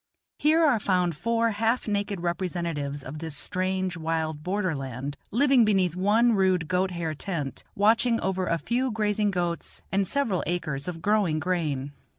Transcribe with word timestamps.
Here 0.39 0.65
are 0.65 0.79
found 0.79 1.15
four 1.15 1.51
half 1.51 1.87
naked 1.87 2.21
representatives 2.21 3.03
of 3.03 3.19
this 3.19 3.37
strange, 3.37 3.95
wild 3.97 4.41
border 4.41 4.73
land, 4.73 5.15
living 5.29 5.63
beneath 5.63 5.95
one 5.95 6.33
rude 6.33 6.67
goat 6.67 6.89
hair 6.89 7.13
tent, 7.13 7.63
watching 7.75 8.19
over 8.19 8.47
a 8.47 8.57
few 8.57 8.89
grazing 8.89 9.29
goats 9.29 9.83
and 9.91 10.07
several 10.07 10.43
acres 10.47 10.87
of 10.87 11.03
growing 11.03 11.37
grain. 11.39 11.91